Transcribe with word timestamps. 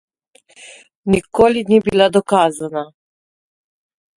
Nikoli 1.09 1.61
ni 1.67 1.77
bila 1.83 2.05
dokazana. 2.15 2.83